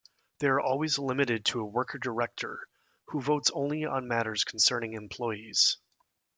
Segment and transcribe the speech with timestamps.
[0.39, 2.67] They are always limited to a Worker-Director,
[3.09, 5.77] who votes only on matters concerning employees.